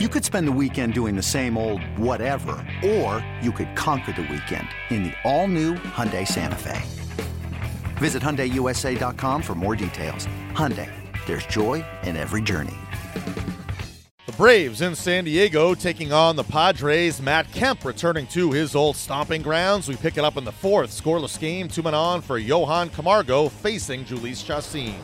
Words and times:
You 0.00 0.08
could 0.08 0.24
spend 0.24 0.48
the 0.48 0.58
weekend 0.60 0.92
doing 0.92 1.14
the 1.14 1.22
same 1.22 1.56
old 1.56 1.80
whatever, 1.96 2.56
or 2.84 3.24
you 3.40 3.52
could 3.52 3.76
conquer 3.76 4.10
the 4.10 4.22
weekend 4.22 4.66
in 4.90 5.04
the 5.04 5.12
all-new 5.22 5.74
Hyundai 5.74 6.26
Santa 6.26 6.56
Fe. 6.56 6.82
Visit 7.98 8.20
HyundaiUSA.com 8.20 9.40
for 9.40 9.54
more 9.54 9.76
details. 9.76 10.26
Hyundai, 10.50 10.90
there's 11.26 11.46
joy 11.46 11.84
in 12.02 12.16
every 12.16 12.42
journey. 12.42 12.74
The 14.26 14.32
Braves 14.32 14.80
in 14.80 14.96
San 14.96 15.26
Diego 15.26 15.76
taking 15.76 16.12
on 16.12 16.34
the 16.34 16.42
Padres. 16.42 17.22
Matt 17.22 17.52
Kemp 17.52 17.84
returning 17.84 18.26
to 18.28 18.50
his 18.50 18.74
old 18.74 18.96
stomping 18.96 19.42
grounds. 19.42 19.86
We 19.86 19.94
pick 19.94 20.18
it 20.18 20.24
up 20.24 20.36
in 20.36 20.42
the 20.42 20.50
fourth. 20.50 20.90
Scoreless 20.90 21.38
game. 21.38 21.68
Two 21.68 21.82
men 21.82 21.94
on 21.94 22.20
for 22.20 22.38
Johan 22.38 22.90
Camargo 22.90 23.48
facing 23.48 24.04
Jhoulys 24.04 24.44
Chacin. 24.44 24.96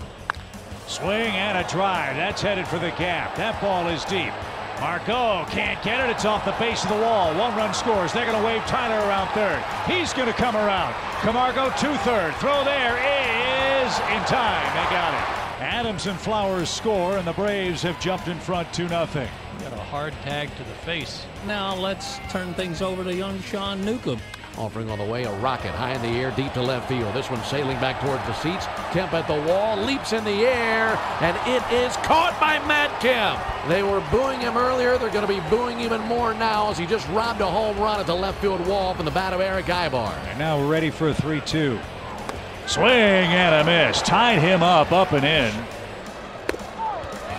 Swing 0.88 1.30
and 1.30 1.64
a 1.64 1.70
drive. 1.70 2.16
That's 2.16 2.42
headed 2.42 2.66
for 2.66 2.80
the 2.80 2.90
gap. 2.98 3.36
That 3.36 3.60
ball 3.60 3.86
is 3.86 4.04
deep. 4.06 4.32
Margot 4.80 5.44
can't 5.50 5.82
get 5.84 6.00
it. 6.00 6.10
It's 6.10 6.24
off 6.24 6.46
the 6.46 6.52
base 6.52 6.82
of 6.84 6.88
the 6.88 6.96
wall. 6.96 7.34
One 7.34 7.54
run 7.54 7.74
scores. 7.74 8.14
They're 8.14 8.24
going 8.24 8.38
to 8.38 8.44
wave 8.44 8.62
Tyler 8.62 9.06
around 9.06 9.28
third. 9.34 9.62
He's 9.86 10.14
going 10.14 10.26
to 10.26 10.32
come 10.32 10.56
around. 10.56 10.94
Camargo 11.20 11.68
to 11.68 11.98
third. 11.98 12.34
Throw 12.36 12.64
there 12.64 12.96
is 12.96 13.98
in 13.98 14.24
time. 14.24 14.66
They 14.74 14.90
got 14.90 15.12
it. 15.12 15.40
Adams 15.60 16.06
and 16.06 16.18
Flowers 16.18 16.70
score, 16.70 17.18
and 17.18 17.26
the 17.26 17.34
Braves 17.34 17.82
have 17.82 18.00
jumped 18.00 18.28
in 18.28 18.38
front 18.38 18.72
2 18.72 18.88
0. 18.88 19.06
Got 19.08 19.28
a 19.74 19.76
hard 19.76 20.14
tag 20.22 20.48
to 20.56 20.64
the 20.64 20.74
face. 20.86 21.26
Now 21.46 21.74
let's 21.74 22.18
turn 22.30 22.54
things 22.54 22.80
over 22.80 23.04
to 23.04 23.14
young 23.14 23.38
Sean 23.42 23.84
Newcomb. 23.84 24.18
Offering 24.58 24.90
on 24.90 24.98
the 24.98 25.04
way 25.04 25.24
a 25.24 25.32
rocket 25.38 25.70
high 25.70 25.92
in 25.92 26.02
the 26.02 26.08
air, 26.08 26.32
deep 26.32 26.52
to 26.52 26.62
left 26.62 26.88
field. 26.88 27.14
This 27.14 27.30
one 27.30 27.42
sailing 27.44 27.78
back 27.80 28.00
towards 28.00 28.24
the 28.26 28.34
seats. 28.34 28.66
Kemp 28.92 29.12
at 29.14 29.26
the 29.26 29.40
wall, 29.48 29.76
leaps 29.76 30.12
in 30.12 30.24
the 30.24 30.44
air, 30.44 30.98
and 31.20 31.36
it 31.48 31.62
is 31.72 31.96
caught 31.98 32.36
by 32.40 32.58
Matt 32.66 32.90
Kemp. 33.00 33.40
They 33.68 33.82
were 33.82 34.02
booing 34.10 34.40
him 34.40 34.56
earlier. 34.56 34.98
They're 34.98 35.10
going 35.10 35.26
to 35.26 35.32
be 35.32 35.40
booing 35.48 35.80
even 35.80 36.00
more 36.02 36.34
now 36.34 36.70
as 36.70 36.78
he 36.78 36.86
just 36.86 37.08
robbed 37.08 37.40
a 37.40 37.46
home 37.46 37.78
run 37.78 38.00
at 38.00 38.06
the 38.06 38.14
left 38.14 38.40
field 38.40 38.66
wall 38.66 38.94
from 38.94 39.04
the 39.04 39.10
bat 39.10 39.32
of 39.32 39.40
Erick 39.40 39.66
Aybar. 39.66 40.12
And 40.28 40.38
now 40.38 40.58
we're 40.58 40.70
ready 40.70 40.90
for 40.90 41.08
a 41.08 41.14
3 41.14 41.40
2. 41.40 41.78
Swing 42.66 42.86
and 42.86 43.54
a 43.54 43.64
miss. 43.64 44.02
Tied 44.02 44.38
him 44.38 44.62
up, 44.62 44.92
up 44.92 45.12
and 45.12 45.24
in. 45.24 45.79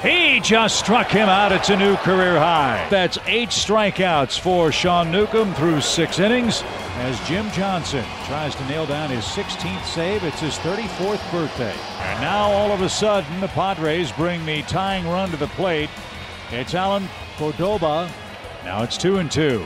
He 0.01 0.39
just 0.39 0.79
struck 0.79 1.11
him 1.11 1.29
out. 1.29 1.51
It's 1.51 1.69
a 1.69 1.77
new 1.77 1.95
career 1.97 2.39
high. 2.39 2.87
That's 2.89 3.19
eight 3.27 3.49
strikeouts 3.49 4.39
for 4.39 4.71
Sean 4.71 5.11
Newcomb 5.11 5.53
through 5.53 5.81
six 5.81 6.17
innings 6.17 6.63
as 6.95 7.19
Jim 7.27 7.51
Johnson 7.51 8.03
tries 8.25 8.55
to 8.55 8.65
nail 8.65 8.87
down 8.87 9.11
his 9.11 9.23
16th 9.25 9.85
save. 9.85 10.23
It's 10.23 10.39
his 10.39 10.57
34th 10.57 11.31
birthday. 11.31 11.75
And 11.99 12.19
now 12.19 12.49
all 12.49 12.71
of 12.71 12.81
a 12.81 12.89
sudden, 12.89 13.41
the 13.41 13.47
Padres 13.49 14.11
bring 14.13 14.43
the 14.43 14.63
tying 14.63 15.07
run 15.07 15.29
to 15.29 15.37
the 15.37 15.47
plate. 15.49 15.91
It's 16.49 16.73
Allen 16.73 17.07
Cordoba. 17.37 18.11
Now 18.63 18.81
it's 18.81 18.97
two 18.97 19.17
and 19.17 19.31
two. 19.31 19.63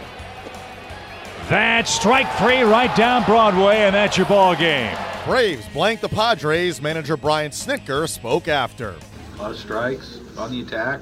That's 1.47 1.91
strike 1.93 2.29
three 2.33 2.61
right 2.63 2.93
down 2.97 3.23
Broadway, 3.23 3.77
and 3.77 3.95
that's 3.95 4.17
your 4.17 4.27
ball 4.27 4.53
game. 4.53 4.97
Braves 5.25 5.65
blank 5.69 6.01
the 6.01 6.09
Padres. 6.09 6.81
Manager 6.81 7.15
Brian 7.15 7.51
Snitker 7.51 8.09
spoke 8.09 8.49
after. 8.49 8.95
A 9.35 9.41
lot 9.41 9.51
of 9.51 9.57
strikes 9.57 10.19
on 10.37 10.51
the 10.51 10.61
attack. 10.61 11.01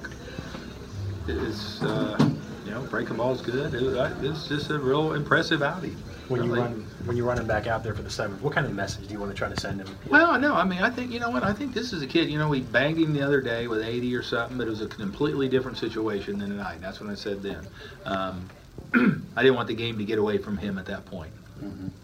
It's 1.27 1.81
uh, 1.83 2.17
you 2.65 2.71
know 2.71 2.81
breaking 2.81 3.17
ball 3.17 3.33
is 3.33 3.41
good. 3.41 3.73
It 3.73 3.81
was, 3.81 4.11
it's 4.23 4.47
just 4.47 4.71
a 4.71 4.79
real 4.79 5.13
impressive 5.13 5.61
outing. 5.61 5.95
When 6.29 6.43
you 6.43 6.55
run 6.55 6.87
when 7.05 7.15
you 7.15 7.27
run 7.27 7.37
him 7.37 7.45
back 7.45 7.67
out 7.67 7.83
there 7.83 7.93
for 7.93 8.01
the 8.01 8.09
seventh, 8.09 8.41
what 8.41 8.53
kind 8.53 8.65
of 8.65 8.73
message 8.73 9.07
do 9.07 9.13
you 9.13 9.19
want 9.19 9.31
to 9.31 9.37
try 9.37 9.49
to 9.49 9.59
send 9.59 9.81
him? 9.81 9.95
Well, 10.09 10.39
no, 10.39 10.55
I 10.55 10.63
mean, 10.63 10.81
I 10.81 10.89
think 10.89 11.11
you 11.11 11.19
know 11.19 11.29
what? 11.29 11.43
I 11.43 11.53
think 11.53 11.73
this 11.73 11.93
is 11.93 12.01
a 12.01 12.07
kid. 12.07 12.29
You 12.29 12.39
know, 12.39 12.49
we 12.49 12.61
banged 12.61 12.97
him 12.97 13.13
the 13.13 13.21
other 13.21 13.41
day 13.41 13.67
with 13.67 13.83
80 13.83 14.15
or 14.15 14.23
something, 14.23 14.57
but 14.57 14.67
it 14.67 14.69
was 14.71 14.81
a 14.81 14.87
completely 14.87 15.47
different 15.47 15.77
situation 15.77 16.39
than 16.39 16.49
tonight. 16.49 16.79
That's 16.81 16.99
what 16.99 17.09
I 17.09 17.15
said 17.15 17.43
then. 17.43 17.67
Um, 18.05 18.49
I 19.35 19.43
didn't 19.43 19.55
want 19.55 19.67
the 19.67 19.75
game 19.75 19.97
to 19.97 20.05
get 20.05 20.17
away 20.17 20.37
from 20.37 20.57
him 20.57 20.77
at 20.77 20.85
that 20.87 21.05
point. 21.05 21.31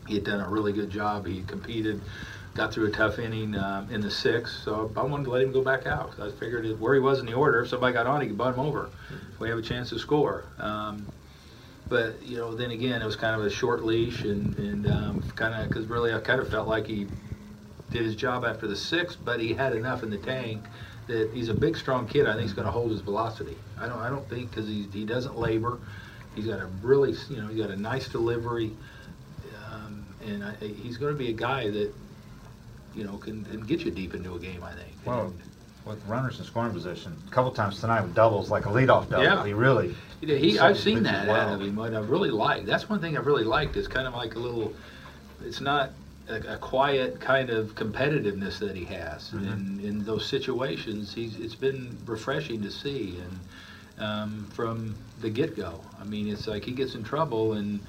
He 0.08 0.16
had 0.16 0.24
done 0.24 0.40
a 0.40 0.48
really 0.48 0.72
good 0.74 0.90
job. 0.90 1.26
He 1.26 1.42
competed, 1.44 2.02
got 2.56 2.74
through 2.74 2.88
a 2.88 2.92
tough 2.92 3.20
inning 3.20 3.56
um, 3.56 3.90
in 3.92 4.02
the 4.02 4.12
sixth, 4.12 4.64
so 4.64 4.92
I 4.96 5.04
wanted 5.04 5.26
to 5.26 5.30
let 5.30 5.42
him 5.44 5.52
go 5.52 5.62
back 5.62 5.86
out. 5.86 6.14
I 6.20 6.30
figured 6.32 6.80
where 6.80 6.94
he 6.94 7.00
was 7.00 7.20
in 7.20 7.26
the 7.26 7.34
order, 7.34 7.62
if 7.62 7.70
somebody 7.70 7.94
got 7.94 8.08
on, 8.08 8.22
he 8.22 8.28
could 8.28 8.38
butt 8.38 8.54
him 8.54 8.60
over. 8.60 8.90
We 9.40 9.50
have 9.50 9.58
a 9.58 9.62
chance 9.62 9.90
to 9.90 10.00
score. 10.00 10.46
Um, 10.58 11.08
but 11.88 12.22
you 12.22 12.38
know, 12.38 12.54
then 12.54 12.72
again, 12.72 13.02
it 13.02 13.06
was 13.06 13.16
kind 13.16 13.40
of 13.40 13.46
a 13.46 13.50
short 13.50 13.84
leash, 13.84 14.24
and 14.24 14.56
and 14.58 14.88
um, 14.88 15.24
kind 15.36 15.54
of 15.56 15.70
because 15.70 15.88
really, 15.88 16.14
I 16.14 16.20
kind 16.20 16.40
of 16.40 16.50
felt 16.50 16.68
like 16.68 16.86
he 16.88 17.08
did 17.90 18.04
his 18.04 18.16
job 18.16 18.46
after 18.46 18.68
the 18.68 18.76
sixth, 18.76 19.18
but 19.24 19.40
he 19.40 19.54
had 19.54 19.76
enough 19.76 20.04
in 20.04 20.10
the 20.10 20.18
tank 20.18 20.64
that 21.08 21.32
he's 21.34 21.50
a 21.50 21.54
big, 21.54 21.76
strong 21.76 22.08
kid. 22.08 22.28
I 22.28 22.34
think 22.34 22.44
he's 22.44 22.54
going 22.54 22.68
to 22.68 22.72
hold 22.72 22.92
his 22.92 23.02
velocity. 23.02 23.58
I 23.80 23.88
don't, 23.88 23.98
I 23.98 24.10
don't 24.10 24.30
think 24.30 24.52
because 24.52 24.68
he 24.68 24.88
he 24.94 25.06
doesn't 25.06 25.38
labor. 25.38 25.80
He's 26.36 26.46
got 26.46 26.60
a 26.60 26.68
really, 26.84 27.16
you 27.30 27.42
know, 27.42 27.48
he's 27.48 27.60
got 27.60 27.72
a 27.72 27.76
nice 27.76 28.08
delivery, 28.08 28.72
um, 29.72 30.06
and 30.22 30.44
I, 30.44 30.54
he's 30.56 30.98
going 30.98 31.12
to 31.12 31.18
be 31.18 31.30
a 31.30 31.34
guy 31.34 31.70
that, 31.72 31.92
you 32.96 33.04
know, 33.04 33.18
can, 33.18 33.44
can 33.46 33.62
get 33.62 33.82
you 33.82 33.92
deep 33.92 34.14
into 34.14 34.34
a 34.36 34.40
game. 34.40 34.64
I 34.64 34.72
think. 34.74 34.90
Well, 35.06 35.34
with 35.86 36.06
runners 36.08 36.40
in 36.40 36.46
scoring 36.46 36.74
position, 36.74 37.16
a 37.28 37.32
couple 37.32 37.52
times 37.52 37.80
tonight 37.80 38.02
with 38.02 38.14
doubles, 38.14 38.52
like 38.52 38.66
a 38.66 38.70
leadoff 38.70 39.10
double, 39.10 39.24
Yeah. 39.24 39.46
he 39.46 39.54
really. 39.54 39.96
Yeah, 40.22 40.36
he, 40.36 40.60
I've 40.60 40.78
seen 40.78 41.04
that 41.04 41.30
out 41.30 41.54
of 41.54 41.62
him. 41.62 41.76
What 41.76 41.94
I've 41.94 42.10
really 42.10 42.32
liked. 42.32 42.66
That's 42.66 42.90
one 42.90 43.00
thing 43.00 43.18
I've 43.18 43.26
really 43.26 43.46
liked. 43.46 43.76
Is 43.78 43.88
kind 43.88 44.08
of 44.08 44.14
like 44.14 44.36
a 44.36 44.40
little. 44.40 44.74
It's 45.44 45.62
not 45.62 45.92
a, 46.28 46.56
a 46.56 46.58
quiet 46.58 47.20
kind 47.22 47.50
of 47.50 47.74
competitiveness 47.76 48.60
that 48.60 48.76
he 48.76 48.84
has, 48.86 49.30
Mhm. 49.32 49.54
and 49.54 49.82
in 49.82 50.04
those 50.04 50.26
situations, 50.26 51.14
he's. 51.14 51.40
It's 51.40 51.56
been 51.56 51.98
refreshing 52.06 52.62
to 52.64 52.70
see, 52.72 53.18
and 53.24 54.06
um, 54.06 54.48
from 54.54 54.96
the 55.22 55.30
get 55.30 55.56
go. 55.56 55.80
I 56.00 56.04
mean, 56.04 56.28
it's 56.28 56.48
like 56.48 56.66
he 56.66 56.72
gets 56.74 56.96
in 56.96 57.04
trouble 57.04 57.54
and 57.54 57.80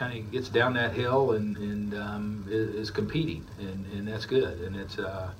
kind 0.00 0.18
of 0.18 0.32
gets 0.32 0.48
down 0.48 0.72
that 0.72 0.92
hill 0.94 1.32
and 1.32 1.56
and 1.58 1.94
um, 1.94 2.46
is, 2.48 2.74
is 2.74 2.90
competing, 2.90 3.44
and, 3.58 3.84
and 3.92 4.08
that's 4.08 4.24
good. 4.24 4.58
And 4.62 4.74
it's 4.74 4.98
uh, 4.98 5.30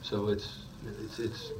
so 0.00 0.28
it's 0.28 0.48
it's 1.04 1.18
it's 1.18 1.52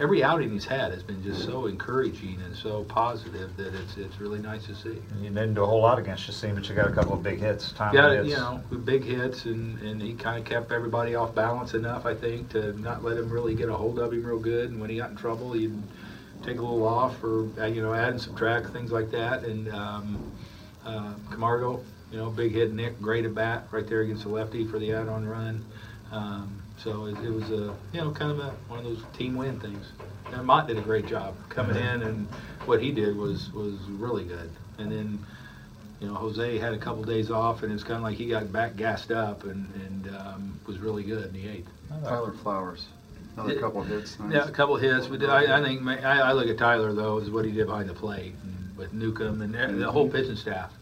every 0.00 0.24
outing 0.24 0.50
he's 0.50 0.64
had 0.64 0.90
has 0.90 1.04
been 1.04 1.22
just 1.22 1.44
so 1.44 1.66
encouraging 1.66 2.40
and 2.44 2.56
so 2.56 2.82
positive 2.84 3.56
that 3.56 3.72
it's 3.72 3.96
it's 3.96 4.18
really 4.18 4.40
nice 4.40 4.66
to 4.66 4.74
see. 4.74 4.98
You 5.20 5.30
didn't 5.30 5.54
do 5.54 5.62
a 5.62 5.66
whole 5.66 5.80
lot 5.80 6.00
against 6.00 6.24
Chacin, 6.24 6.56
but 6.56 6.68
you 6.68 6.74
got 6.74 6.88
a 6.88 6.92
couple 6.92 7.12
of 7.12 7.22
big 7.22 7.38
hits, 7.38 7.70
timely 7.72 7.98
Yeah, 7.98 8.14
hits. 8.14 8.28
you 8.30 8.34
know, 8.34 8.60
big 8.84 9.04
hits, 9.04 9.44
and, 9.44 9.80
and 9.80 10.02
he 10.02 10.14
kind 10.14 10.38
of 10.38 10.44
kept 10.44 10.72
everybody 10.72 11.14
off 11.14 11.36
balance 11.36 11.74
enough, 11.74 12.04
I 12.04 12.14
think, 12.14 12.48
to 12.50 12.78
not 12.80 13.04
let 13.04 13.16
him 13.16 13.30
really 13.30 13.54
get 13.54 13.68
a 13.68 13.74
hold 13.74 14.00
of 14.00 14.12
him 14.12 14.24
real 14.26 14.40
good. 14.40 14.70
And 14.70 14.80
when 14.80 14.90
he 14.90 14.96
got 14.96 15.10
in 15.10 15.16
trouble, 15.16 15.52
he'd 15.52 15.80
take 16.42 16.58
a 16.58 16.62
little 16.62 16.86
off 16.86 17.22
or, 17.22 17.48
uh, 17.60 17.66
you 17.66 17.80
know, 17.80 17.94
add 17.94 18.10
and 18.10 18.20
subtract, 18.20 18.70
things 18.70 18.90
like 18.90 19.10
that. 19.12 19.44
And 19.44 19.72
um, 19.72 20.32
uh, 20.86 21.14
Camargo, 21.30 21.82
you 22.10 22.18
know, 22.18 22.30
big 22.30 22.52
hit, 22.52 22.72
Nick, 22.72 23.00
great 23.00 23.24
at 23.24 23.34
bat 23.34 23.66
right 23.70 23.86
there 23.86 24.02
against 24.02 24.22
the 24.22 24.28
lefty 24.28 24.66
for 24.66 24.78
the 24.78 24.94
out-on 24.94 25.26
run. 25.26 25.64
Um, 26.12 26.62
so 26.78 27.06
it, 27.06 27.18
it 27.18 27.30
was 27.30 27.50
a, 27.50 27.74
you 27.92 28.00
know, 28.00 28.12
kind 28.12 28.30
of 28.30 28.38
a, 28.38 28.50
one 28.68 28.78
of 28.78 28.84
those 28.84 29.02
team 29.16 29.34
win 29.34 29.58
things. 29.60 29.84
And 30.32 30.46
Motte 30.46 30.68
did 30.68 30.78
a 30.78 30.82
great 30.82 31.06
job 31.06 31.34
coming 31.48 31.76
in, 31.76 32.02
and 32.02 32.28
what 32.64 32.82
he 32.82 32.92
did 32.92 33.16
was 33.16 33.52
was 33.52 33.74
really 33.88 34.24
good. 34.24 34.50
And 34.78 34.90
then 34.90 35.18
you 36.00 36.08
know, 36.08 36.14
Jose 36.14 36.58
had 36.58 36.74
a 36.74 36.78
couple 36.78 37.02
days 37.04 37.30
off, 37.30 37.62
and 37.62 37.72
it's 37.72 37.82
kind 37.82 37.96
of 37.96 38.02
like 38.02 38.16
he 38.16 38.28
got 38.28 38.52
back 38.52 38.76
gassed 38.76 39.10
up 39.10 39.44
and, 39.44 39.72
and 39.74 40.16
um, 40.16 40.60
was 40.66 40.78
really 40.78 41.02
good 41.02 41.26
in 41.26 41.32
the 41.32 41.48
eighth. 41.48 41.68
Tyler 42.02 42.32
Flowers, 42.42 42.86
another 43.36 43.58
couple 43.58 43.80
of 43.80 43.88
hits. 43.88 44.18
Nice. 44.18 44.32
Yeah, 44.32 44.48
a 44.48 44.50
couple 44.50 44.76
hits, 44.76 45.06
but 45.06 45.22
I, 45.24 45.58
I 45.58 45.62
think 45.62 45.86
I, 45.86 46.20
I 46.20 46.32
look 46.32 46.48
at 46.48 46.58
Tyler 46.58 46.92
though 46.92 47.18
is 47.18 47.30
what 47.30 47.44
he 47.44 47.52
did 47.52 47.66
behind 47.66 47.88
the 47.88 47.94
plate 47.94 48.34
and 48.42 48.65
with 48.76 48.92
Newcomb 48.92 49.42
and 49.42 49.54
the- 49.54 49.90
whole 49.90 50.08
pitching 50.08 50.36
staff. 50.36 50.72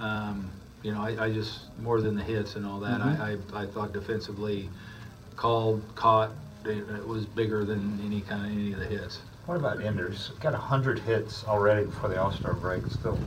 Um, 0.00 0.50
you 0.82 0.92
know, 0.92 1.00
I, 1.00 1.24
I 1.26 1.32
just 1.32 1.60
more 1.80 2.00
than 2.00 2.14
the 2.14 2.22
hits 2.22 2.54
and 2.54 2.64
all 2.64 2.78
that. 2.80 3.00
I, 3.00 3.36
I, 3.54 3.62
I 3.62 3.66
thought 3.66 3.92
defensively, 3.92 4.68
called, 5.34 5.82
caught, 5.96 6.30
it, 6.64 6.88
it 6.88 7.06
was 7.06 7.26
bigger 7.26 7.64
than 7.64 8.00
any 8.04 8.20
kind 8.20 8.44
of 8.46 8.52
any 8.52 8.72
of 8.72 8.78
the 8.78 8.86
hits. 8.86 9.20
What 9.46 9.56
about 9.56 9.82
Enders? 9.82 10.30
Got 10.40 10.54
a 10.54 10.58
hundred 10.58 10.98
hits 11.00 11.44
already 11.44 11.86
before 11.86 12.10
the 12.10 12.20
All 12.20 12.30
Star 12.30 12.52
break. 12.52 12.86
Still, 12.86 13.18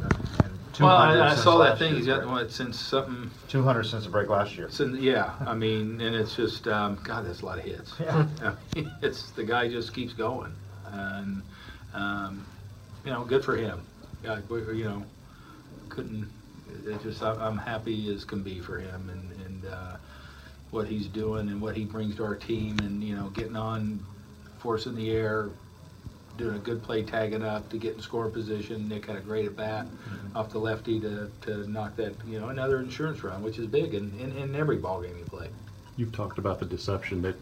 Well. 0.80 0.96
I, 0.96 1.32
I 1.32 1.36
saw 1.36 1.58
that 1.58 1.78
thing. 1.80 1.96
He's 1.96 2.06
got 2.06 2.26
what 2.28 2.52
since 2.52 2.80
something. 2.80 3.32
Two 3.50 3.64
hundred 3.64 3.84
since 3.84 4.06
the 4.06 4.12
break 4.12 4.30
last 4.30 4.56
year. 4.56 4.70
So, 4.70 4.86
yeah, 4.86 5.34
I 5.42 5.54
mean, 5.54 6.00
and 6.00 6.16
it's 6.16 6.36
just, 6.36 6.68
um, 6.68 7.00
God, 7.04 7.26
that's 7.26 7.42
a 7.42 7.46
lot 7.46 7.58
of 7.58 7.66
hits. 7.66 7.96
Yeah. 8.00 8.28
I 8.42 8.54
mean, 8.76 8.92
it's 9.02 9.32
the 9.32 9.44
guy 9.44 9.68
just 9.68 9.94
keeps 9.94 10.14
going, 10.14 10.54
and 10.92 11.42
um, 11.94 12.46
you 13.04 13.12
know, 13.12 13.24
good 13.26 13.44
for 13.44 13.58
him. 13.58 13.82
Yeah, 14.24 14.40
you 14.50 14.86
know, 14.86 15.04
couldn't. 15.90 16.30
It's 16.86 17.04
just 17.04 17.22
I'm, 17.22 17.58
happy 17.58 18.14
as 18.14 18.24
can 18.24 18.44
be 18.44 18.60
for 18.60 18.80
him, 18.80 19.10
and 19.10 19.32
and 19.46 19.66
uh, 19.74 19.98
what 20.72 20.88
he's 20.88 21.08
doing 21.08 21.50
and 21.50 21.62
what 21.62 21.76
he 21.76 21.86
brings 21.86 22.16
to 22.16 22.24
our 22.24 22.36
team, 22.36 22.80
and 22.80 23.04
you 23.04 23.16
know, 23.16 23.30
getting 23.30 23.56
on, 23.56 24.04
forcing 24.60 24.96
the 24.96 25.12
air, 25.12 25.50
doing 26.38 26.56
a 26.56 26.60
good 26.60 26.82
play, 26.84 27.04
tagging 27.04 27.44
up 27.44 27.70
to 27.70 27.78
get 27.78 27.96
in 27.96 28.02
score 28.02 28.30
position. 28.30 28.88
Nick 28.88 29.06
had 29.06 29.18
a 29.18 29.22
great 29.22 29.46
at 29.46 29.56
bat 29.56 29.88
off 30.36 30.50
the 30.52 30.60
lefty 30.60 31.00
to, 31.00 31.32
to 31.42 31.70
knock 31.70 31.96
that, 31.98 32.14
you 32.26 32.40
know, 32.40 32.50
another 32.50 32.80
insurance 32.80 33.24
run, 33.24 33.44
which 33.44 33.60
is 33.60 33.68
big 33.68 33.94
in, 33.94 34.18
in, 34.20 34.32
in 34.38 34.56
every 34.56 34.78
ball 34.78 35.02
game 35.02 35.18
you 35.18 35.26
play. 35.26 35.50
You've 35.98 36.14
talked 36.14 36.38
about 36.38 36.60
the 36.60 36.66
deception 36.66 37.22
that 37.24 37.36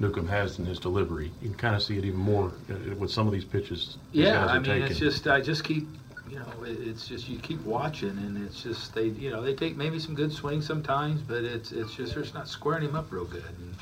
Newcomb 0.00 0.28
has 0.28 0.58
in 0.58 0.66
his 0.66 0.78
delivery. 0.78 1.30
You 1.40 1.50
can 1.50 1.58
kind 1.58 1.76
of 1.76 1.82
see 1.82 1.96
it 1.98 2.04
even 2.04 2.18
more 2.18 2.52
uh, 2.70 2.94
with 2.96 3.10
some 3.10 3.26
of 3.26 3.32
these 3.32 3.44
pitches. 3.44 3.96
these 4.12 4.24
Yeah, 4.26 4.46
I 4.46 4.58
mean, 4.58 4.64
taking. 4.64 4.86
it's 4.86 4.98
just 4.98 5.26
I 5.28 5.40
just 5.40 5.62
keep, 5.64 5.86
you 6.32 6.38
know, 6.38 6.64
it, 6.64 6.88
it's 6.88 7.06
just 7.06 7.28
you 7.28 7.38
keep 7.38 7.62
watching, 7.62 8.08
and 8.08 8.42
it's 8.42 8.62
just 8.62 8.94
they, 8.94 9.08
you 9.08 9.30
know, 9.30 9.42
they 9.42 9.52
take 9.52 9.76
maybe 9.76 9.98
some 9.98 10.14
good 10.14 10.32
swings 10.32 10.66
sometimes, 10.66 11.20
but 11.20 11.44
it's 11.44 11.72
it's 11.72 11.94
just 11.94 12.14
they're 12.14 12.22
just 12.22 12.34
not 12.34 12.48
squaring 12.48 12.88
him 12.88 12.96
up 12.96 13.12
real 13.12 13.26
good, 13.26 13.44
and 13.44 13.74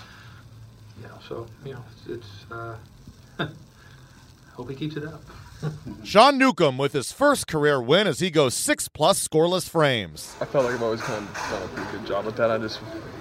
you 1.00 1.06
know, 1.06 1.14
so 1.28 1.46
you 1.64 1.74
know, 1.74 1.84
it's, 2.08 2.26
it's 2.26 2.50
uh, 2.50 2.76
hope 4.54 4.68
he 4.68 4.74
keeps 4.74 4.96
it 4.96 5.04
up. 5.04 5.22
Sean 6.04 6.38
Newcomb 6.38 6.76
with 6.76 6.92
his 6.92 7.12
first 7.12 7.46
career 7.46 7.80
win 7.80 8.08
as 8.08 8.18
he 8.18 8.30
goes 8.30 8.54
six 8.54 8.88
plus 8.88 9.28
scoreless 9.28 9.68
frames. 9.68 10.34
I 10.40 10.44
felt 10.44 10.64
like 10.64 10.74
I've 10.74 10.82
always 10.82 11.02
kind 11.02 11.24
of 11.24 11.34
done 11.34 11.62
a 11.62 11.68
pretty 11.68 11.98
good 11.98 12.06
job 12.06 12.24
with 12.24 12.36
that. 12.36 12.50
I 12.50 12.58
just 12.58 12.80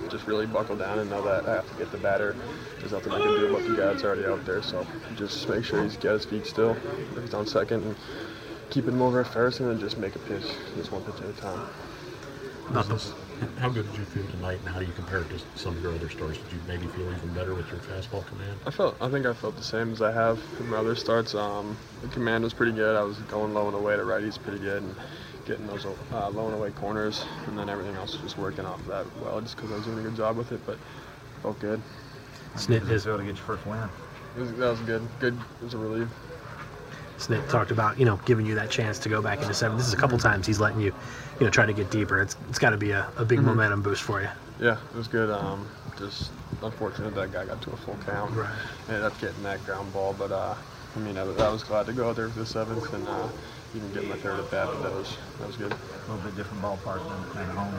just 0.10 0.26
really 0.26 0.48
buckle 0.48 0.76
down 0.76 0.98
and 0.98 1.08
know 1.08 1.22
that 1.22 1.48
I 1.48 1.54
have 1.54 1.70
to 1.70 1.78
get 1.78 1.92
the 1.92 2.00
batter. 2.00 2.36
There's 2.80 2.94
nothing 2.94 3.14
I 3.14 3.20
can 3.20 3.40
do 3.40 3.56
about 3.56 3.68
the 3.68 3.76
guy 3.76 3.94
that's 3.94 4.04
already 4.04 4.26
out 4.26 4.44
there. 4.44 4.64
So 4.64 4.88
just 5.16 5.48
make 5.48 5.64
sure 5.64 5.84
he's 5.84 5.98
got 5.98 6.14
his 6.14 6.26
feet 6.26 6.48
still. 6.48 6.76
If 7.16 7.22
he's 7.22 7.34
on 7.36 7.46
second 7.46 7.84
and 7.84 7.96
keeping 8.70 8.94
him 8.94 9.02
over 9.02 9.22
at 9.22 9.28
first 9.28 9.60
and 9.60 9.70
then 9.70 9.80
just 9.80 9.98
make 9.98 10.16
a 10.16 10.20
pitch, 10.20 10.46
just 10.76 10.92
one 10.92 11.04
pitch 11.04 11.22
at 11.22 11.30
a 11.30 11.34
time. 11.34 11.68
How 13.58 13.70
good 13.70 13.90
did 13.90 13.98
you 13.98 14.06
feel 14.06 14.26
tonight, 14.28 14.60
and 14.60 14.70
how 14.70 14.80
do 14.80 14.86
you 14.86 14.92
compare 14.92 15.22
it 15.22 15.30
to 15.30 15.40
some 15.56 15.76
of 15.76 15.82
your 15.82 15.94
other 15.94 16.10
starts? 16.10 16.38
Did 16.38 16.52
you 16.52 16.60
maybe 16.68 16.88
feel 16.88 17.12
even 17.12 17.34
better 17.34 17.56
with 17.56 17.68
your 17.72 17.80
fastball 17.80 18.26
command? 18.28 18.60
I 18.66 18.72
felt 18.72 18.96
I 19.02 19.10
think 19.10 19.26
I 19.26 19.34
felt 19.34 19.56
the 19.56 19.64
same 19.64 19.92
as 19.92 20.02
I 20.02 20.12
have 20.12 20.40
in 20.60 20.68
my 20.68 20.78
other 20.78 20.96
starts. 20.96 21.34
Um, 21.34 21.78
the 22.02 22.10
command 22.10 22.44
was 22.44 22.54
pretty 22.54 22.74
good. 22.74 22.96
I 22.96 23.02
was 23.02 23.18
going 23.20 23.54
low 23.54 23.68
and 23.68 23.76
away 23.76 23.96
to 23.96 24.04
righties 24.04 24.42
pretty 24.42 24.60
good 24.60 24.84
and 24.84 24.96
getting 25.46 25.66
those 25.68 25.86
uh, 25.86 26.30
low 26.30 26.46
and 26.46 26.56
away 26.56 26.72
corners, 26.72 27.26
and 27.48 27.58
then 27.58 27.70
everything 27.70 27.96
else 27.96 28.14
was 28.14 28.22
just 28.22 28.38
working 28.38 28.66
off 28.66 28.86
that 28.88 29.06
well, 29.22 29.42
just 29.42 29.56
because 29.56 29.72
I 29.72 29.76
was 29.76 29.86
doing 29.86 30.00
a 30.00 30.04
good 30.04 30.16
job 30.16 30.38
with 30.38 30.52
it. 30.52 30.64
But 30.66 30.78
felt 31.42 31.60
good. 31.60 31.82
Snit 32.56 32.88
is 32.90 33.08
able 33.08 33.18
to 33.18 33.24
get 33.24 33.36
your 33.36 33.46
first 33.46 33.66
win. 33.66 33.90
It 34.38 34.42
was, 34.42 34.52
that 34.54 34.70
was 34.70 34.80
good. 34.82 35.08
Good. 35.20 35.34
It 35.36 35.64
was 35.64 35.74
a 35.74 35.78
relief. 35.78 36.10
Snit 37.20 37.48
talked 37.50 37.72
about 37.72 38.00
you 38.00 38.06
know 38.06 38.18
giving 38.26 38.46
you 38.46 38.56
that 38.56 38.70
chance 38.70 38.98
to 39.00 39.10
go 39.10 39.22
back 39.22 39.42
into 39.42 39.54
seven. 39.54 39.78
This 39.78 39.88
is 39.88 39.94
a 39.94 39.98
couple 39.98 40.18
times 40.18 40.48
he's 40.48 40.60
letting 40.60 40.80
you, 40.80 40.94
you 41.40 41.46
know, 41.46 41.50
try 41.52 41.66
to 41.66 41.74
get 41.74 41.92
deeper. 41.92 42.22
It's 42.22 42.36
it's 42.50 42.60
got 42.60 42.70
to 42.72 42.78
be 42.78 42.92
a, 42.92 43.08
a 43.18 43.26
big 43.26 43.40
Mhm. 43.40 43.44
momentum 43.46 43.82
boost 43.82 44.02
for 44.04 44.22
you. 44.22 44.30
Yeah, 44.60 44.78
it 44.94 44.96
was 44.98 45.08
good. 45.08 45.30
Um, 45.30 45.68
just 45.98 46.32
unfortunate 46.62 47.14
that 47.16 47.32
guy 47.32 47.46
got 47.46 47.62
to 47.62 47.72
a 47.72 47.78
full 47.78 47.98
count. 48.06 48.32
Right. 48.36 48.50
Ended 48.88 49.04
up 49.04 49.20
getting 49.20 49.44
that 49.44 49.64
ground 49.66 49.92
ball, 49.94 50.16
but 50.18 50.32
uh, 50.32 50.56
I 50.96 51.00
mean, 51.00 51.18
I, 51.18 51.24
was- 51.24 51.38
I 51.40 51.50
was 51.50 51.64
glad 51.64 51.86
to 51.88 51.94
go 51.94 52.10
out 52.10 52.16
there 52.16 52.30
for 52.30 52.40
the 52.40 52.46
seventh 52.46 52.92
and 52.94 53.08
uh, 53.08 53.28
even 53.76 53.92
get 53.94 54.08
my 54.08 54.16
third 54.16 54.40
at 54.40 54.50
bat. 54.50 54.68
But 54.68 54.84
that 54.84 54.92
was 54.94 55.18
that 55.40 55.48
was 55.48 55.58
good. 55.58 55.72
A 55.74 56.12
little 56.12 56.24
bit 56.26 56.36
different 56.38 56.64
ballpark 56.64 57.02
than 57.08 57.46
than 57.48 57.56
home. 57.56 57.74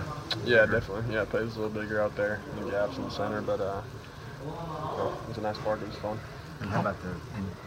Yeah, 0.44 0.66
definitely. 0.66 1.14
Yeah, 1.14 1.22
it 1.22 1.30
plays 1.30 1.56
a 1.56 1.60
little 1.60 1.80
bigger 1.82 2.00
out 2.02 2.14
there. 2.14 2.40
The 2.62 2.70
gaps 2.70 2.96
in 2.98 3.04
the 3.04 3.10
center, 3.10 3.40
but 3.40 3.60
uh, 3.60 3.80
well, 4.44 5.18
it 5.22 5.28
was 5.28 5.38
a 5.38 5.40
nice 5.42 5.58
park. 5.58 5.80
It 5.82 5.88
was 5.88 5.96
fun. 5.96 6.18
And 6.60 6.68
how 6.70 6.80
about 6.80 6.96
the 7.02 7.08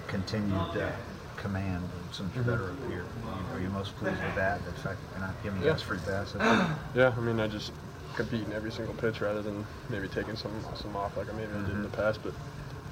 continued 0.07 0.53
uh, 0.55 0.91
command 1.37 1.87
since 2.11 2.33
you're 2.35 2.43
Mhm. 2.43 2.47
better 2.47 2.69
up 2.71 2.89
here? 2.89 3.05
Are 3.53 3.59
you 3.59 3.69
most 3.69 3.95
pleased 3.97 4.21
with 4.23 4.35
that? 4.35 4.63
The 4.65 4.71
fact 4.73 4.97
that 5.01 5.19
you're 5.19 5.27
not 5.27 5.43
giving 5.43 5.61
Yeah. 5.61 5.71
guys 5.71 5.81
free 5.81 5.97
passes? 6.05 6.35
Yeah, 6.95 7.13
I 7.15 7.19
mean, 7.21 7.39
I 7.39 7.47
just 7.47 7.71
competing 8.15 8.53
every 8.53 8.71
single 8.71 8.93
pitch 8.95 9.21
rather 9.21 9.41
than 9.41 9.65
maybe 9.89 10.07
taking 10.07 10.35
some 10.35 10.51
some 10.75 10.95
off 10.95 11.17
like 11.17 11.27
I 11.29 11.33
maybe 11.33 11.51
did 11.65 11.69
in 11.75 11.81
the 11.83 11.89
past, 11.89 12.19
but 12.23 12.33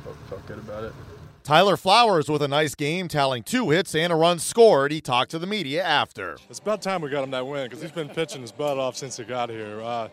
felt, 0.03 0.15
felt 0.29 0.45
good 0.47 0.57
about 0.57 0.83
it. 0.83 0.93
Tyler 1.43 1.75
Flowers 1.75 2.29
with 2.29 2.41
a 2.43 2.47
nice 2.47 2.75
game, 2.75 3.07
tallying 3.07 3.41
two 3.43 3.71
hits 3.71 3.95
and 3.95 4.13
a 4.13 4.15
run 4.15 4.37
scored. 4.37 4.91
He 4.91 5.01
talked 5.01 5.31
to 5.31 5.39
the 5.39 5.47
media 5.47 5.83
after. 5.83 6.37
It's 6.49 6.59
about 6.59 6.81
time 6.83 7.01
we 7.01 7.09
got 7.09 7.23
him 7.23 7.31
that 7.31 7.45
win 7.47 7.63
because 7.67 7.81
he's 7.81 7.91
been 7.91 8.09
pitching 8.09 8.41
his 8.41 8.51
butt 8.51 8.77
off 8.77 8.95
since 8.95 9.17
he 9.17 9.23
got 9.23 9.49
here. 9.49 9.81
Uh, 9.81 10.09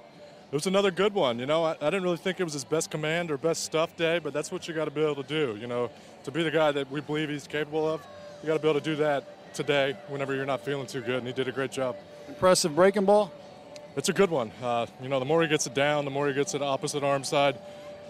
it 0.51 0.55
was 0.55 0.67
another 0.67 0.91
good 0.91 1.13
one. 1.13 1.39
You 1.39 1.47
know, 1.47 1.65
I, 1.65 1.73
I 1.73 1.91
didn't 1.91 2.05
really 2.05 2.17
think 2.17 2.41
it 2.41 2.45
was 2.45 2.55
his 2.55 2.65
best 2.65 2.91
command 2.91 3.31
or 3.31 3.37
best 3.37 3.65
stuff 3.65 3.95
day, 3.97 4.19
but 4.19 4.33
that's 4.33 4.51
what 4.51 4.67
you 4.67 4.75
got 4.75 4.87
to 4.87 4.91
be 4.91 5.03
able 5.03 5.23
to 5.23 5.29
do. 5.29 5.59
You 5.61 5.67
know, 5.67 5.91
to 6.25 6.31
be 6.31 6.43
the 6.43 6.51
guy 6.51 6.73
that 6.73 6.91
we 6.91 7.01
believe 7.01 7.29
he's 7.29 7.47
capable 7.47 7.87
of, 7.87 8.01
you 8.43 8.47
got 8.47 8.55
to 8.55 8.61
be 8.61 8.69
able 8.69 8.81
to 8.81 8.85
do 8.85 8.97
that 8.97 9.55
today 9.55 9.95
whenever 10.09 10.35
you're 10.35 10.47
not 10.47 10.65
feeling 10.65 10.87
too 10.87 11.03
good, 11.03 11.19
and 11.19 11.27
he 11.27 11.33
did 11.33 11.49
a 11.49 11.53
great 11.53 11.71
job. 11.71 11.97
Impressive 12.29 12.75
breaking 12.75 13.05
ball. 13.05 13.33
It's 13.97 14.09
a 14.09 14.13
good 14.13 14.31
one. 14.31 14.51
Uh, 14.63 14.87
you 15.03 15.09
know, 15.09 15.19
the 15.19 15.25
more 15.25 15.43
he 15.43 15.49
gets 15.49 15.67
it 15.67 15.75
down, 15.75 16.05
the 16.05 16.11
more 16.11 16.29
he 16.29 16.35
gets 16.35 16.55
it 16.55 16.63
opposite 16.63 17.03
arm 17.03 17.25
side. 17.25 17.59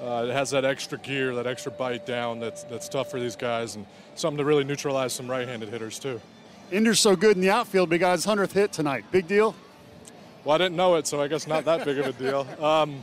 Uh, 0.01 0.27
it 0.29 0.33
has 0.33 0.51
that 0.51 0.65
extra 0.65 0.97
gear, 0.99 1.35
that 1.35 1.47
extra 1.47 1.73
bite 1.73 2.07
down 2.07 2.39
that's, 2.39 2.63
that's 2.65 2.89
tough 2.89 3.11
for 3.11 3.19
these 3.19 3.35
guys, 3.35 3.75
and 3.75 3.85
something 4.15 4.39
to 4.39 4.45
really 4.45 4.63
neutralize 4.63 5.13
some 5.13 5.29
right 5.29 5.49
handed 5.49 5.71
hitters, 5.71 5.99
too. 5.99 6.21
Ender's 6.71 7.01
so 7.01 7.17
good 7.17 7.37
in 7.37 7.43
the 7.43 7.51
outfield, 7.51 7.89
but 7.89 7.95
he 7.95 7.99
got 7.99 8.13
his 8.13 8.27
100th 8.27 8.53
hit 8.53 8.73
tonight. 8.73 9.05
Big 9.11 9.27
deal. 9.27 9.57
Well, 10.45 10.55
I 10.55 10.59
didn't 10.59 10.77
know 10.77 10.95
it, 10.97 11.07
so 11.07 11.21
I 11.21 11.29
guess 11.29 11.47
not 11.47 11.65
that 11.65 11.85
big 11.85 11.99
of 11.99 12.07
a 12.07 12.13
deal. 12.13 12.47
Um, 12.63 13.03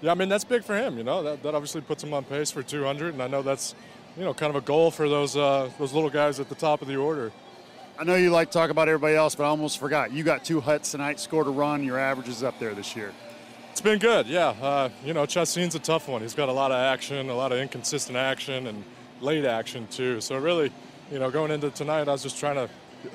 yeah, 0.00 0.10
I 0.10 0.14
mean 0.14 0.28
that's 0.28 0.42
big 0.42 0.64
for 0.64 0.76
him. 0.76 0.98
You 0.98 1.04
know, 1.04 1.22
that, 1.22 1.44
that 1.44 1.54
obviously 1.54 1.80
puts 1.80 2.02
him 2.02 2.12
on 2.12 2.24
pace 2.24 2.50
for 2.50 2.62
200, 2.62 3.14
and 3.14 3.22
I 3.22 3.28
know 3.28 3.40
that's, 3.40 3.76
you 4.16 4.24
know, 4.24 4.34
kind 4.34 4.50
of 4.50 4.56
a 4.56 4.66
goal 4.66 4.90
for 4.90 5.08
those 5.08 5.36
uh, 5.36 5.70
those 5.78 5.92
little 5.92 6.10
guys 6.10 6.40
at 6.40 6.48
the 6.48 6.56
top 6.56 6.82
of 6.82 6.88
the 6.88 6.96
order. 6.96 7.30
I 7.98 8.04
know 8.04 8.16
you 8.16 8.30
like 8.30 8.48
to 8.48 8.52
talk 8.52 8.70
about 8.70 8.88
everybody 8.88 9.14
else, 9.14 9.36
but 9.36 9.44
I 9.44 9.48
almost 9.48 9.78
forgot. 9.78 10.10
You 10.12 10.24
got 10.24 10.44
two 10.44 10.60
hits 10.60 10.90
tonight, 10.90 11.20
scored 11.20 11.46
a 11.46 11.50
run. 11.50 11.84
Your 11.84 11.98
average 12.00 12.28
is 12.28 12.42
up 12.42 12.58
there 12.58 12.74
this 12.74 12.96
year. 12.96 13.12
It's 13.70 13.80
been 13.80 14.00
good, 14.00 14.26
yeah. 14.26 14.48
Uh, 14.48 14.88
you 15.04 15.14
know, 15.14 15.24
Chacin's 15.24 15.76
a 15.76 15.78
tough 15.78 16.08
one. 16.08 16.20
He's 16.20 16.34
got 16.34 16.48
a 16.48 16.52
lot 16.52 16.72
of 16.72 16.78
action, 16.78 17.30
a 17.30 17.34
lot 17.34 17.52
of 17.52 17.58
inconsistent 17.58 18.16
action, 18.16 18.66
and 18.66 18.82
late 19.20 19.44
action 19.44 19.86
too. 19.86 20.20
So 20.20 20.36
really, 20.36 20.72
you 21.12 21.20
know, 21.20 21.30
going 21.30 21.52
into 21.52 21.70
tonight, 21.70 22.08
I 22.08 22.12
was 22.12 22.22
just 22.22 22.38
trying 22.38 22.56
to 22.56 22.68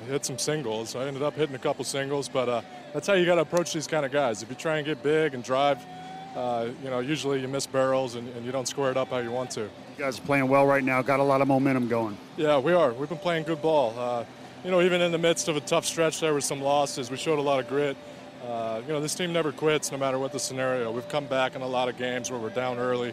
hit 0.08 0.24
some 0.24 0.38
singles. 0.38 0.96
I 0.96 1.06
ended 1.06 1.22
up 1.22 1.34
hitting 1.34 1.54
a 1.54 1.58
couple 1.58 1.84
singles, 1.84 2.28
but 2.28 2.48
uh, 2.48 2.62
that's 2.92 3.06
how 3.06 3.14
you 3.14 3.26
got 3.26 3.36
to 3.36 3.42
approach 3.42 3.72
these 3.72 3.86
kind 3.86 4.04
of 4.06 4.12
guys. 4.12 4.42
If 4.42 4.50
you 4.50 4.56
try 4.56 4.78
and 4.78 4.86
get 4.86 5.02
big 5.02 5.34
and 5.34 5.42
drive, 5.42 5.84
uh, 6.36 6.68
you 6.82 6.90
know, 6.90 7.00
usually 7.00 7.40
you 7.40 7.48
miss 7.48 7.66
barrels 7.66 8.14
and, 8.14 8.28
and 8.36 8.44
you 8.44 8.52
don't 8.52 8.68
square 8.68 8.90
it 8.90 8.96
up 8.96 9.08
how 9.08 9.18
you 9.18 9.30
want 9.30 9.50
to. 9.52 9.62
You 9.62 9.70
guys 9.98 10.18
are 10.18 10.22
playing 10.22 10.48
well 10.48 10.66
right 10.66 10.84
now. 10.84 11.02
Got 11.02 11.20
a 11.20 11.24
lot 11.24 11.40
of 11.40 11.48
momentum 11.48 11.88
going. 11.88 12.16
Yeah, 12.36 12.58
we 12.58 12.72
are. 12.72 12.92
We've 12.92 13.08
been 13.08 13.18
playing 13.18 13.44
good 13.44 13.60
ball. 13.60 13.94
Uh, 13.98 14.24
you 14.64 14.70
know, 14.70 14.80
even 14.80 15.00
in 15.00 15.12
the 15.12 15.18
midst 15.18 15.48
of 15.48 15.56
a 15.56 15.60
tough 15.60 15.84
stretch, 15.84 16.20
there 16.20 16.32
were 16.32 16.40
some 16.40 16.60
losses. 16.60 17.10
We 17.10 17.16
showed 17.16 17.38
a 17.38 17.42
lot 17.42 17.60
of 17.60 17.68
grit. 17.68 17.96
Uh, 18.46 18.80
you 18.86 18.92
know, 18.92 19.00
this 19.00 19.14
team 19.14 19.32
never 19.32 19.50
quits, 19.50 19.90
no 19.90 19.98
matter 19.98 20.18
what 20.18 20.32
the 20.32 20.38
scenario. 20.38 20.90
We've 20.92 21.08
come 21.08 21.26
back 21.26 21.56
in 21.56 21.62
a 21.62 21.66
lot 21.66 21.88
of 21.88 21.96
games 21.96 22.30
where 22.30 22.38
we're 22.38 22.50
down 22.50 22.78
early. 22.78 23.12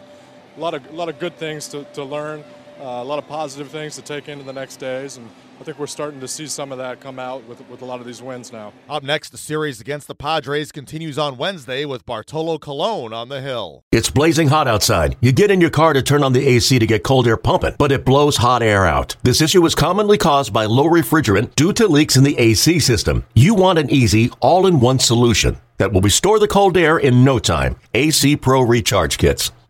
A 0.56 0.60
lot 0.60 0.74
of, 0.74 0.88
a 0.88 0.92
lot 0.92 1.08
of 1.08 1.18
good 1.18 1.36
things 1.36 1.68
to, 1.68 1.84
to 1.94 2.04
learn, 2.04 2.44
uh, 2.80 2.84
a 2.84 3.04
lot 3.04 3.18
of 3.18 3.26
positive 3.26 3.68
things 3.68 3.96
to 3.96 4.02
take 4.02 4.28
into 4.28 4.44
the 4.44 4.52
next 4.52 4.76
days, 4.76 5.16
and 5.16 5.28
I 5.58 5.64
think 5.64 5.78
we're 5.78 5.86
starting 5.86 6.20
to 6.20 6.28
see 6.28 6.46
some 6.46 6.70
of 6.70 6.78
that 6.78 7.00
come 7.00 7.18
out 7.18 7.46
with, 7.48 7.66
with 7.70 7.80
a 7.80 7.84
lot 7.84 8.00
of 8.00 8.06
these 8.06 8.20
wins 8.20 8.52
now. 8.52 8.74
Up 8.90 9.02
next, 9.02 9.30
the 9.30 9.38
series 9.38 9.80
against 9.80 10.06
the 10.06 10.14
Padres 10.14 10.70
continues 10.70 11.18
on 11.18 11.38
Wednesday 11.38 11.86
with 11.86 12.04
Bartolo 12.04 12.58
Colon 12.58 13.14
on 13.14 13.30
the 13.30 13.40
hill. 13.40 13.82
It's 13.90 14.10
blazing 14.10 14.48
hot 14.48 14.68
outside. 14.68 15.16
You 15.22 15.32
get 15.32 15.50
in 15.50 15.62
your 15.62 15.70
car 15.70 15.94
to 15.94 16.02
turn 16.02 16.22
on 16.22 16.34
the 16.34 16.46
AC 16.46 16.78
to 16.78 16.86
get 16.86 17.04
cold 17.04 17.26
air 17.26 17.38
pumping, 17.38 17.74
but 17.78 17.90
it 17.90 18.04
blows 18.04 18.36
hot 18.36 18.62
air 18.62 18.84
out. 18.84 19.16
This 19.22 19.40
issue 19.40 19.64
is 19.64 19.74
commonly 19.74 20.18
caused 20.18 20.52
by 20.52 20.66
low 20.66 20.84
refrigerant 20.84 21.54
due 21.54 21.72
to 21.72 21.88
leaks 21.88 22.16
in 22.16 22.24
the 22.24 22.38
AC 22.38 22.78
system. 22.78 23.24
You 23.34 23.54
want 23.54 23.78
an 23.78 23.88
easy, 23.90 24.30
all 24.40 24.66
in 24.66 24.80
one 24.80 24.98
solution 24.98 25.56
that 25.78 25.90
will 25.90 26.02
restore 26.02 26.38
the 26.38 26.48
cold 26.48 26.76
air 26.76 26.98
in 26.98 27.24
no 27.24 27.38
time. 27.38 27.76
AC 27.94 28.36
Pro 28.36 28.60
Recharge 28.60 29.16
Kits. 29.16 29.52